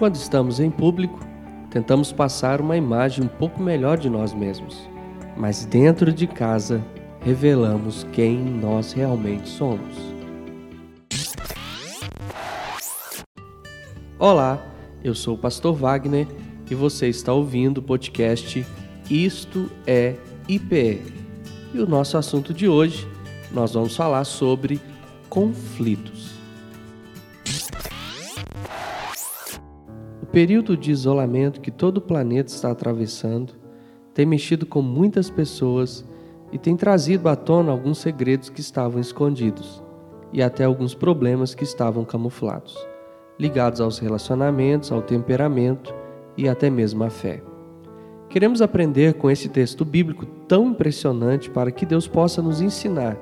[0.00, 1.20] Quando estamos em público,
[1.70, 4.88] tentamos passar uma imagem um pouco melhor de nós mesmos,
[5.36, 6.82] mas dentro de casa
[7.20, 9.94] revelamos quem nós realmente somos.
[14.18, 14.58] Olá,
[15.04, 16.26] eu sou o Pastor Wagner
[16.70, 18.66] e você está ouvindo o podcast
[19.10, 20.14] Isto é
[20.48, 21.02] IPE.
[21.74, 23.06] E o nosso assunto de hoje,
[23.52, 24.80] nós vamos falar sobre
[25.28, 26.39] conflitos.
[30.32, 33.52] Período de isolamento que todo o planeta está atravessando
[34.14, 36.04] tem mexido com muitas pessoas
[36.52, 39.82] e tem trazido à tona alguns segredos que estavam escondidos
[40.32, 42.76] e até alguns problemas que estavam camuflados,
[43.38, 45.92] ligados aos relacionamentos, ao temperamento
[46.36, 47.42] e até mesmo à fé.
[48.28, 53.16] Queremos aprender com esse texto bíblico tão impressionante para que Deus possa nos ensinar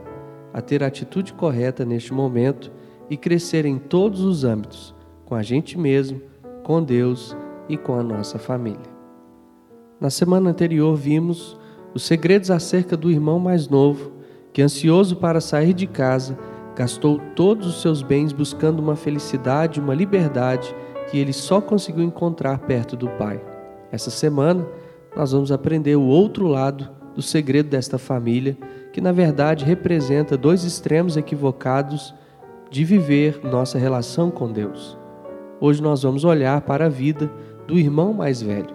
[0.52, 2.70] a ter a atitude correta neste momento
[3.08, 4.94] e crescer em todos os âmbitos,
[5.24, 6.20] com a gente mesmo,
[6.68, 7.34] com Deus
[7.66, 8.98] e com a nossa família.
[9.98, 11.58] Na semana anterior vimos
[11.94, 14.12] os segredos acerca do irmão mais novo,
[14.52, 16.38] que ansioso para sair de casa,
[16.76, 20.76] gastou todos os seus bens buscando uma felicidade, uma liberdade
[21.10, 23.40] que ele só conseguiu encontrar perto do pai.
[23.90, 24.66] Essa semana
[25.16, 28.58] nós vamos aprender o outro lado do segredo desta família,
[28.92, 32.14] que na verdade representa dois extremos equivocados
[32.70, 34.98] de viver nossa relação com Deus.
[35.60, 37.28] Hoje nós vamos olhar para a vida
[37.66, 38.74] do irmão mais velho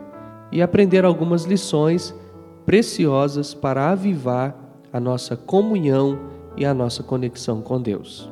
[0.52, 2.14] e aprender algumas lições
[2.66, 4.54] preciosas para avivar
[4.92, 6.20] a nossa comunhão
[6.58, 8.30] e a nossa conexão com Deus.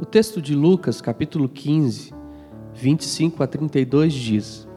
[0.00, 2.14] O texto de Lucas, capítulo 15,
[2.72, 4.68] 25 a 32 diz: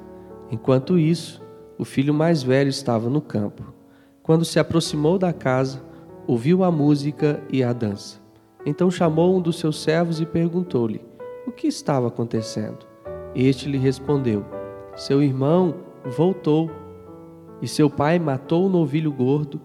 [0.52, 1.42] Enquanto isso,
[1.78, 3.74] o filho mais velho estava no campo.
[4.22, 5.82] Quando se aproximou da casa,
[6.28, 8.20] ouviu a música e a dança.
[8.66, 11.17] Então chamou um dos seus servos e perguntou-lhe
[11.48, 12.86] o que estava acontecendo.
[13.34, 14.46] Este lhe respondeu:
[14.96, 16.70] Seu irmão voltou
[17.62, 19.60] e seu pai matou o novilho gordo,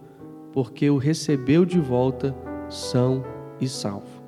[0.52, 2.34] porque o recebeu de volta
[2.68, 3.22] são
[3.60, 4.22] e salvo.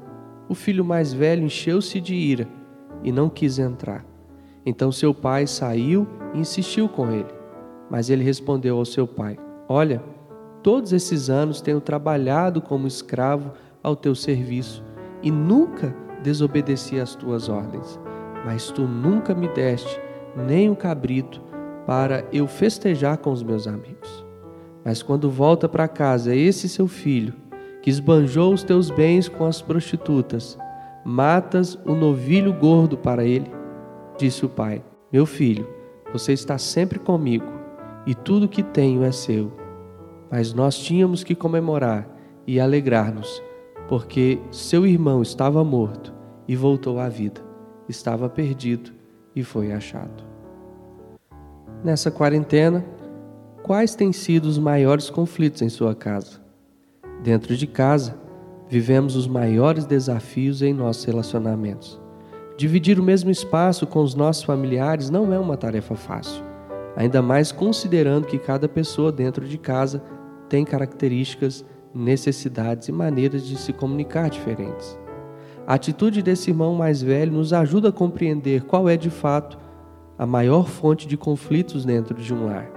[0.49, 2.47] O filho mais velho encheu-se de ira
[3.03, 4.05] e não quis entrar.
[4.67, 7.33] Então seu pai saiu e insistiu com ele.
[7.91, 10.03] Mas ele respondeu ao seu pai: Olha,
[10.65, 13.53] Todos esses anos tenho trabalhado como escravo
[13.83, 14.83] ao teu serviço
[15.23, 18.01] e nunca desobedeci às tuas ordens.
[18.45, 20.01] Mas tu nunca me deste
[20.37, 21.41] nem um cabrito
[21.87, 24.27] para eu festejar com os meus amigos.
[24.85, 27.35] Mas quando volta para casa esse seu filho,
[27.81, 30.59] que esbanjou os teus bens com as prostitutas,
[31.05, 33.51] matas o novilho gordo para ele?
[34.19, 35.69] Disse o pai: Meu filho,
[36.13, 37.47] você está sempre comigo
[38.07, 39.65] e tudo que tenho é seu
[40.35, 42.09] mas nós tínhamos que comemorar
[42.45, 43.41] e alegrar-nos,
[43.89, 46.13] porque seu irmão estava morto
[46.49, 47.41] e voltou à vida,
[47.89, 48.93] estava perdido
[49.35, 50.25] e foi achado.
[51.83, 52.85] Nessa quarentena,
[53.63, 56.41] quais têm sido os maiores conflitos em sua casa?
[57.23, 58.19] Dentro de casa,
[58.69, 62.01] vivemos os maiores desafios em nossos relacionamentos.
[62.57, 66.43] Dividir o mesmo espaço com os nossos familiares não é uma tarefa fácil,
[66.97, 70.03] ainda mais considerando que cada pessoa dentro de casa
[70.49, 74.99] tem características, necessidades e maneiras de se comunicar diferentes.
[75.67, 79.59] A atitude desse irmão mais velho nos ajuda a compreender qual é de fato
[80.19, 82.71] a maior fonte de conflitos dentro de um lar: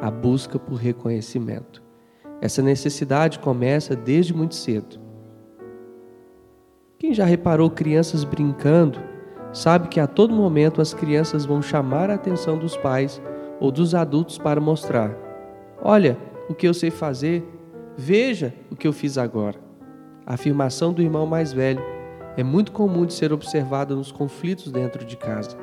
[0.00, 1.82] a busca por reconhecimento.
[2.40, 4.98] Essa necessidade começa desde muito cedo.
[6.98, 8.98] Quem já reparou crianças brincando,
[9.52, 13.20] sabe que a todo momento as crianças vão chamar a atenção dos pais
[13.58, 15.14] ou dos adultos para mostrar:
[15.82, 16.16] olha,
[16.48, 17.46] o que eu sei fazer,
[17.96, 19.58] veja o que eu fiz agora.
[20.26, 21.82] A afirmação do irmão mais velho
[22.36, 25.56] é muito comum de ser observada nos conflitos dentro de casa.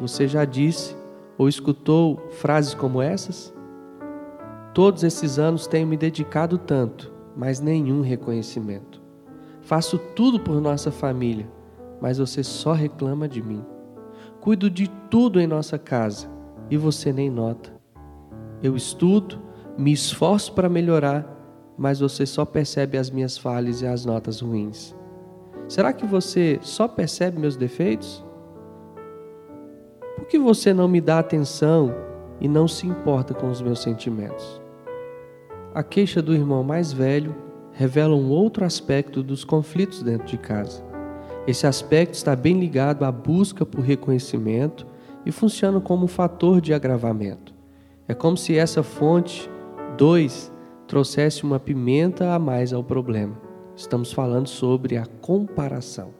[0.00, 0.96] Você já disse
[1.38, 3.54] ou escutou frases como essas?
[4.72, 9.00] Todos esses anos tenho me dedicado tanto, mas nenhum reconhecimento.
[9.62, 11.48] Faço tudo por nossa família,
[12.00, 13.64] mas você só reclama de mim.
[14.40, 16.28] Cuido de tudo em nossa casa
[16.70, 17.72] e você nem nota.
[18.62, 19.40] Eu estudo,
[19.78, 21.33] me esforço para melhorar,
[21.76, 24.94] mas você só percebe as minhas falhas e as notas ruins.
[25.68, 28.24] Será que você só percebe meus defeitos?
[30.16, 31.94] Por que você não me dá atenção
[32.40, 34.60] e não se importa com os meus sentimentos?
[35.74, 37.34] A queixa do irmão mais velho
[37.72, 40.82] revela um outro aspecto dos conflitos dentro de casa.
[41.46, 44.86] Esse aspecto está bem ligado à busca por reconhecimento
[45.26, 47.52] e funciona como um fator de agravamento.
[48.06, 49.50] É como se essa fonte
[49.96, 50.52] Dois,
[50.86, 53.36] trouxesse uma pimenta a mais ao problema.
[53.74, 56.10] Estamos falando sobre a comparação.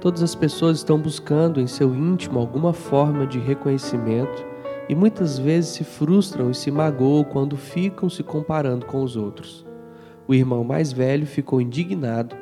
[0.00, 4.46] Todas as pessoas estão buscando em seu íntimo alguma forma de reconhecimento
[4.88, 9.66] e muitas vezes se frustram e se magoam quando ficam se comparando com os outros.
[10.26, 12.36] O irmão mais velho ficou indignado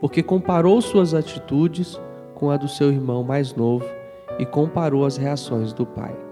[0.00, 2.00] porque comparou suas atitudes
[2.34, 3.86] com a do seu irmão mais novo
[4.38, 6.31] e comparou as reações do pai.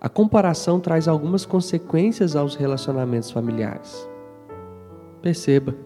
[0.00, 4.08] A comparação traz algumas consequências aos relacionamentos familiares.
[5.20, 5.76] Perceba,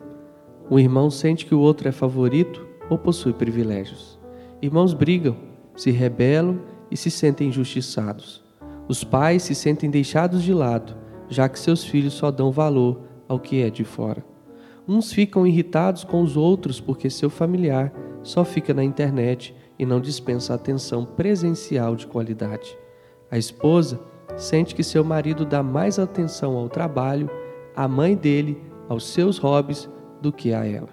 [0.71, 4.17] um irmão sente que o outro é favorito ou possui privilégios.
[4.63, 5.37] Irmãos brigam,
[5.75, 6.61] se rebelam
[6.93, 8.41] e se sentem injustiçados.
[8.87, 10.95] Os pais se sentem deixados de lado,
[11.29, 14.25] já que seus filhos só dão valor ao que é de fora.
[14.87, 20.01] Uns ficam irritados com os outros porque seu familiar só fica na internet e não
[20.01, 22.84] dispensa atenção presencial de qualidade.
[23.31, 24.01] A esposa
[24.37, 27.29] sente que seu marido dá mais atenção ao trabalho,
[27.75, 29.89] à mãe dele, aos seus hobbies
[30.21, 30.91] do que a ela.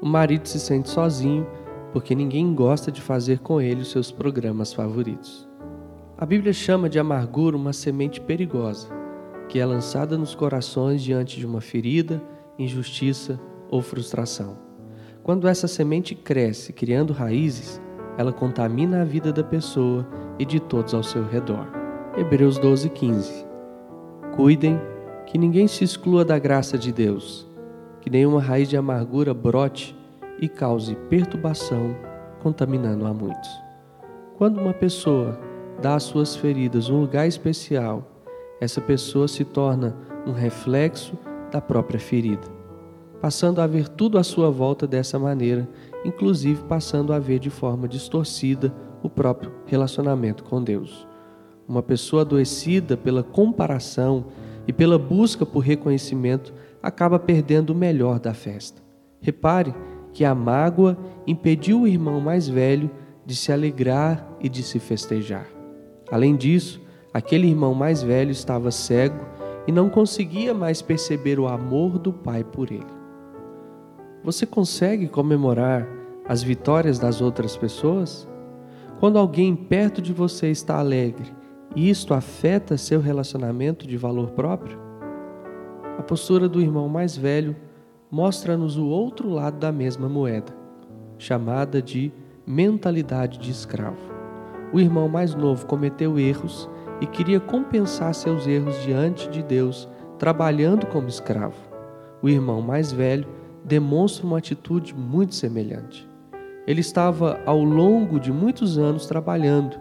[0.00, 1.46] O marido se sente sozinho
[1.92, 5.48] porque ninguém gosta de fazer com ele os seus programas favoritos.
[6.16, 8.88] A Bíblia chama de amargura uma semente perigosa,
[9.48, 12.22] que é lançada nos corações diante de uma ferida,
[12.58, 13.40] injustiça
[13.70, 14.58] ou frustração.
[15.22, 17.80] Quando essa semente cresce, criando raízes,
[18.18, 20.06] ela contamina a vida da pessoa
[20.38, 21.66] e de todos ao seu redor.
[22.16, 23.46] Hebreus 12, 15.
[24.36, 24.78] Cuidem
[25.24, 27.48] que ninguém se exclua da graça de Deus
[28.00, 29.96] que nenhuma raiz de amargura brote
[30.40, 31.94] e cause perturbação,
[32.40, 33.50] contaminando a muitos.
[34.36, 35.38] Quando uma pessoa
[35.82, 38.02] dá às suas feridas um lugar especial,
[38.60, 39.94] essa pessoa se torna
[40.26, 41.18] um reflexo
[41.50, 42.48] da própria ferida,
[43.20, 45.68] passando a ver tudo à sua volta dessa maneira,
[46.04, 51.06] inclusive passando a ver de forma distorcida o próprio relacionamento com Deus.
[51.66, 54.26] Uma pessoa adoecida pela comparação
[54.66, 56.52] e pela busca por reconhecimento
[56.82, 58.82] acaba perdendo o melhor da festa.
[59.20, 59.74] Repare
[60.12, 60.96] que a mágoa
[61.26, 62.90] impediu o irmão mais velho
[63.24, 65.46] de se alegrar e de se festejar.
[66.10, 66.80] Além disso,
[67.12, 69.24] aquele irmão mais velho estava cego
[69.66, 72.97] e não conseguia mais perceber o amor do pai por ele.
[74.24, 75.86] Você consegue comemorar
[76.26, 78.28] as vitórias das outras pessoas?
[78.98, 81.32] Quando alguém perto de você está alegre,
[81.76, 84.78] isto afeta seu relacionamento de valor próprio?
[85.98, 87.54] A postura do irmão mais velho
[88.10, 90.52] mostra-nos o outro lado da mesma moeda,
[91.16, 92.12] chamada de
[92.44, 93.98] mentalidade de escravo.
[94.72, 96.68] O irmão mais novo cometeu erros
[97.00, 99.88] e queria compensar seus erros diante de Deus,
[100.18, 101.56] trabalhando como escravo.
[102.20, 103.38] O irmão mais velho
[103.68, 106.08] demonstra uma atitude muito semelhante.
[106.66, 109.78] Ele estava ao longo de muitos anos trabalhando,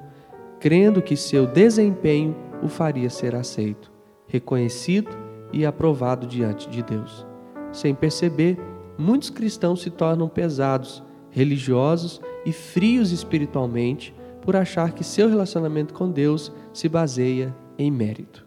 [0.60, 3.92] crendo que seu desempenho o faria ser aceito,
[4.28, 5.10] reconhecido
[5.54, 7.26] e aprovado diante de Deus.
[7.72, 8.58] Sem perceber,
[8.98, 16.10] muitos cristãos se tornam pesados, religiosos e frios espiritualmente por achar que seu relacionamento com
[16.10, 18.46] Deus se baseia em mérito.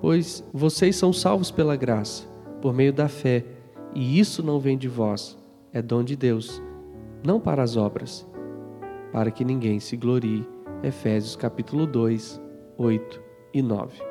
[0.00, 2.24] Pois vocês são salvos pela graça,
[2.60, 3.44] por meio da fé,
[3.94, 5.38] e isso não vem de vós,
[5.72, 6.62] é dom de Deus,
[7.24, 8.26] não para as obras,
[9.12, 10.46] para que ninguém se glorie.
[10.82, 12.40] Efésios capítulo 2,
[12.76, 13.22] 8
[13.54, 14.02] e 9.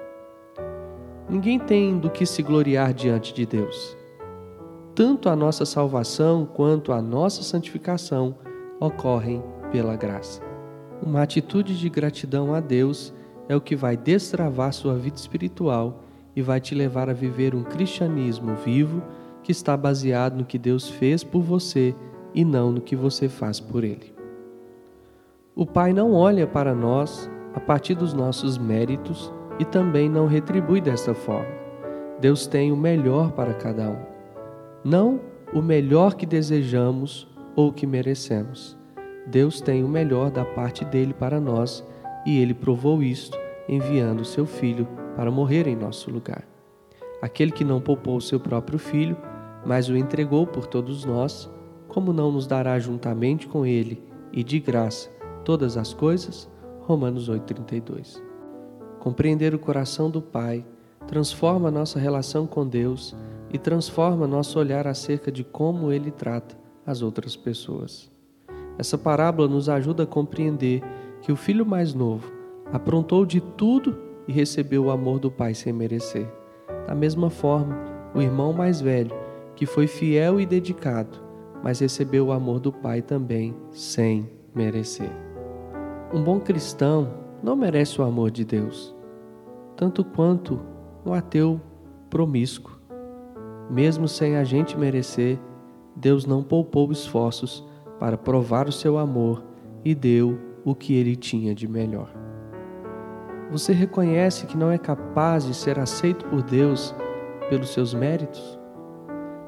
[1.30, 3.98] Ninguém tem do que se gloriar diante de Deus.
[4.96, 8.38] Tanto a nossa salvação quanto a nossa santificação
[8.80, 10.42] ocorrem pela graça.
[11.02, 13.14] Uma atitude de gratidão a Deus
[13.50, 16.04] é o que vai destravar sua vida espiritual
[16.36, 19.02] e vai te levar a viver um cristianismo vivo
[19.44, 21.96] que está baseado no que Deus fez por você
[22.34, 24.14] e não no que você faz por Ele.
[25.56, 30.80] O Pai não olha para nós a partir dos nossos méritos e também não retribui
[30.80, 31.62] desta forma.
[32.20, 33.98] Deus tem o melhor para cada um,
[34.84, 35.20] não
[35.54, 38.78] o melhor que desejamos ou que merecemos.
[39.28, 41.86] Deus tem o melhor da parte dele para nós
[42.26, 46.48] e ele provou isto enviando seu filho para morrer em nosso lugar.
[47.22, 49.16] Aquele que não poupou seu próprio filho,
[49.66, 51.50] mas o entregou por todos nós,
[51.88, 54.02] como não nos dará juntamente com ele
[54.32, 55.10] e de graça
[55.44, 56.50] todas as coisas?
[56.82, 58.22] Romanos 8:32.
[59.00, 60.66] Compreender o coração do Pai
[61.08, 63.16] transforma nossa relação com Deus
[63.52, 68.12] e transforma nosso olhar acerca de como Ele trata as outras pessoas.
[68.78, 70.82] Essa parábola nos ajuda a compreender
[71.22, 72.32] que o filho mais novo
[72.72, 76.28] aprontou de tudo e recebeu o amor do Pai sem merecer.
[76.88, 77.78] Da mesma forma,
[78.16, 79.12] o irmão mais velho,
[79.56, 81.20] que foi fiel e dedicado,
[81.64, 85.12] mas recebeu o amor do Pai também sem merecer.
[86.14, 88.96] Um bom cristão não merece o amor de Deus,
[89.76, 90.60] tanto quanto
[91.06, 91.60] um ateu
[92.10, 92.80] promíscuo.
[93.70, 95.40] Mesmo sem a gente merecer,
[95.96, 97.66] Deus não poupou esforços
[98.00, 99.44] para provar o seu amor
[99.86, 102.12] e deu o que ele tinha de melhor.
[103.52, 106.96] Você reconhece que não é capaz de ser aceito por Deus
[107.50, 108.61] pelos seus méritos?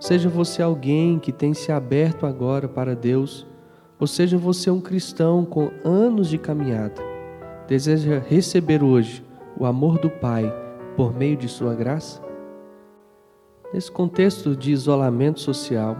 [0.03, 3.48] Seja você alguém que tem se aberto agora para Deus,
[3.98, 7.01] ou seja você um cristão com anos de caminhada,
[7.69, 9.25] deseja receber hoje
[9.57, 10.53] o amor do Pai
[10.98, 12.22] por meio de Sua graça?
[13.74, 15.95] Nesse contexto de isolamento social,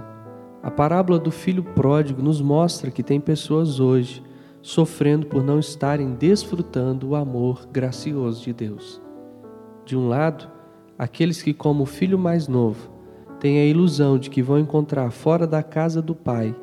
[0.62, 4.22] a parábola do filho pródigo nos mostra que tem pessoas hoje
[4.62, 9.02] sofrendo por não estarem desfrutando o amor gracioso de Deus.
[9.86, 10.52] De um lado,
[11.00, 12.92] aqueles que, como o filho mais novo,
[13.44, 16.56] têm a ilusão de que vão encontrar fora da casa do Pai,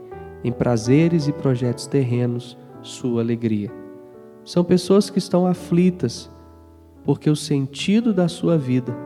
[0.42, 3.70] em prazeres e projetos terrenos, sua alegria.
[4.46, 6.30] São pessoas que estão aflitas
[7.04, 8.96] porque o sentido da sua vida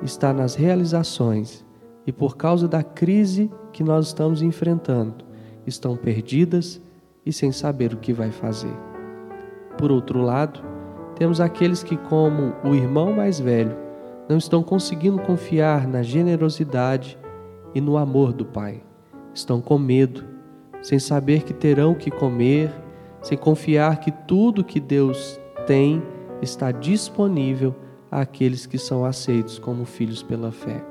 [0.00, 1.66] está nas realizações
[2.06, 5.24] e por causa da crise que nós estamos enfrentando,
[5.66, 6.80] estão perdidas
[7.26, 8.76] e sem saber o que vai fazer.
[9.76, 10.60] Por outro lado,
[11.16, 13.76] temos aqueles que, como o irmão mais velho,
[14.28, 17.18] não estão conseguindo confiar na generosidade
[17.74, 18.82] e no amor do Pai.
[19.34, 20.24] Estão com medo,
[20.82, 22.72] sem saber que terão o que comer,
[23.22, 26.02] sem confiar que tudo que Deus tem
[26.40, 27.74] está disponível
[28.10, 30.84] àqueles que são aceitos como filhos pela fé.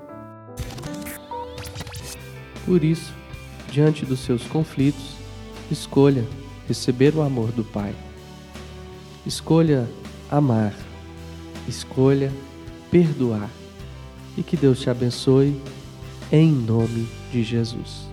[2.66, 3.14] Por isso,
[3.72, 5.16] diante dos seus conflitos,
[5.70, 6.26] escolha
[6.68, 7.94] receber o amor do Pai.
[9.26, 9.88] Escolha
[10.30, 10.74] amar.
[11.68, 12.32] Escolha
[12.90, 13.50] perdoar.
[14.38, 15.62] E que Deus te abençoe,
[16.34, 18.13] em nome de Jesus.